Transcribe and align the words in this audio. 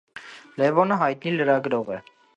Լևոնը 0.61 0.97
հայտնի 1.03 1.35
լրագրող 1.37 1.93
է։ 1.99 2.01